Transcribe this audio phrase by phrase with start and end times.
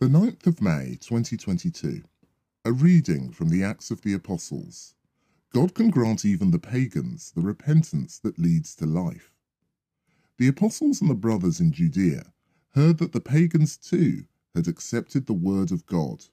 [0.00, 2.02] The 9th of May 2022.
[2.64, 4.94] A reading from the Acts of the Apostles.
[5.52, 9.34] God can grant even the pagans the repentance that leads to life.
[10.38, 12.32] The apostles and the brothers in Judea
[12.70, 16.24] heard that the pagans too had accepted the word of God.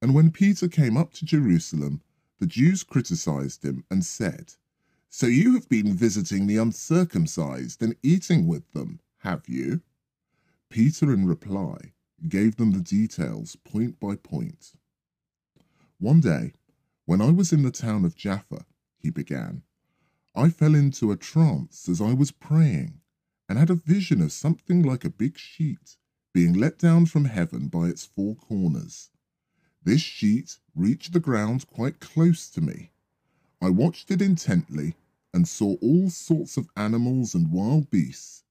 [0.00, 2.02] And when Peter came up to Jerusalem,
[2.38, 4.54] the Jews criticized him and said,
[5.08, 9.80] So you have been visiting the uncircumcised and eating with them, have you?
[10.68, 11.92] Peter, in reply,
[12.28, 14.72] gave them the details point by point.
[15.98, 16.54] One day,
[17.04, 18.64] when I was in the town of Jaffa,
[18.98, 19.62] he began,
[20.34, 23.00] I fell into a trance as I was praying
[23.48, 25.96] and had a vision of something like a big sheet
[26.32, 29.10] being let down from heaven by its four corners.
[29.82, 32.92] This sheet reached the ground quite close to me.
[33.60, 34.94] I watched it intently
[35.34, 38.44] and saw all sorts of animals and wild beasts,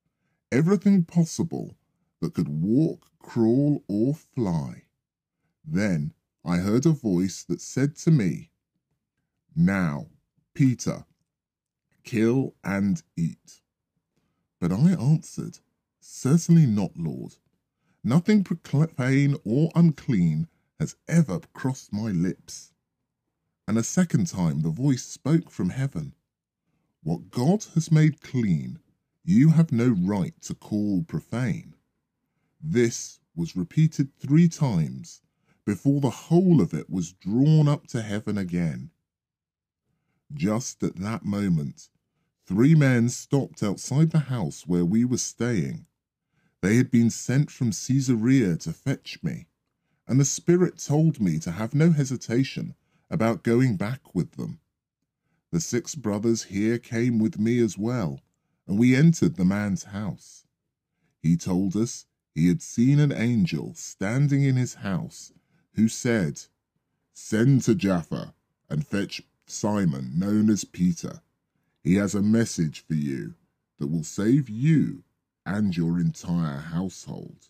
[0.52, 1.78] everything possible
[2.22, 4.84] that could walk, crawl, or fly.
[5.64, 8.52] Then I heard a voice that said to me,
[9.56, 10.08] Now,
[10.53, 11.06] Peter,
[12.03, 13.61] kill and eat.
[14.59, 15.59] But I answered,
[16.00, 17.36] Certainly not, Lord.
[18.03, 20.48] Nothing profane or unclean
[20.80, 22.73] has ever crossed my lips.
[23.67, 26.16] And a second time the voice spoke from heaven,
[27.04, 28.80] What God has made clean,
[29.23, 31.76] you have no right to call profane.
[32.61, 35.21] This was repeated three times
[35.65, 38.91] before the whole of it was drawn up to heaven again.
[40.33, 41.89] Just at that moment,
[42.45, 45.85] three men stopped outside the house where we were staying.
[46.61, 49.47] They had been sent from Caesarea to fetch me,
[50.07, 52.75] and the Spirit told me to have no hesitation
[53.09, 54.59] about going back with them.
[55.52, 58.19] The six brothers here came with me as well,
[58.67, 60.45] and we entered the man's house.
[61.21, 65.32] He told us he had seen an angel standing in his house
[65.73, 66.42] who said,
[67.14, 68.34] Send to Jaffa
[68.70, 71.22] and fetch Simon, known as Peter.
[71.84, 73.36] He has a message for you
[73.78, 75.04] that will save you
[75.45, 77.50] and your entire household.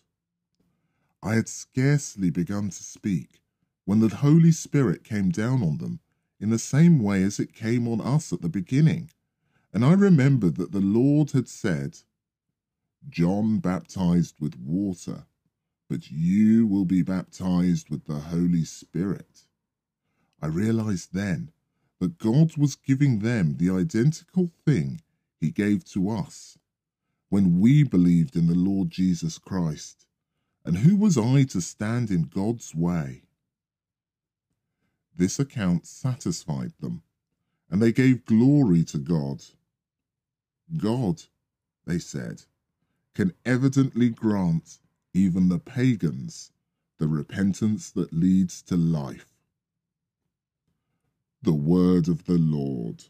[1.22, 3.42] I had scarcely begun to speak
[3.84, 6.00] when the Holy Spirit came down on them
[6.40, 9.10] in the same way as it came on us at the beginning.
[9.72, 11.98] And I remembered that the Lord had said,
[13.08, 15.26] John baptized with water,
[15.88, 19.46] but you will be baptized with the Holy Spirit.
[20.40, 21.52] I realized then
[21.98, 25.00] that God was giving them the identical thing
[25.38, 26.58] he gave to us
[27.28, 30.06] when we believed in the Lord Jesus Christ.
[30.64, 33.22] And who was I to stand in God's way?
[35.16, 37.02] This account satisfied them,
[37.70, 39.42] and they gave glory to God.
[40.76, 41.22] God,
[41.86, 42.42] they said,
[43.20, 44.78] can evidently grant
[45.12, 46.52] even the pagans
[46.98, 49.26] the repentance that leads to life.
[51.42, 53.04] The word of the Lord.